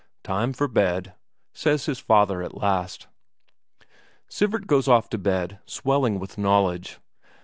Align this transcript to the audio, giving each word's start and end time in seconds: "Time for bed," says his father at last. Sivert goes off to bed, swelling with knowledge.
"Time 0.23 0.51
for 0.51 0.67
bed," 0.67 1.13
says 1.53 1.85
his 1.85 1.99
father 1.99 2.41
at 2.41 2.57
last. 2.57 3.05
Sivert 4.27 4.65
goes 4.65 4.87
off 4.87 5.09
to 5.11 5.19
bed, 5.19 5.59
swelling 5.67 6.17
with 6.17 6.39
knowledge. 6.39 6.97